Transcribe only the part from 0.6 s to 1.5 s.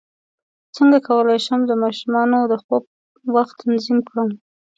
څنګه کولی